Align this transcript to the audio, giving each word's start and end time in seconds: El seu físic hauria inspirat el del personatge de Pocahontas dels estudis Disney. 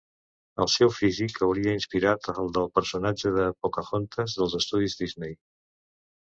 El 0.63 0.69
seu 0.75 0.93
físic 0.99 1.35
hauria 1.47 1.75
inspirat 1.79 2.29
el 2.33 2.49
del 2.55 2.71
personatge 2.79 3.33
de 3.37 3.45
Pocahontas 3.67 4.35
dels 4.41 4.57
estudis 4.63 4.99
Disney. 5.05 5.39